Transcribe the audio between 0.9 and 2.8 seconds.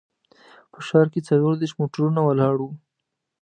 کې څلور دیرش موټرونه ولاړ وو.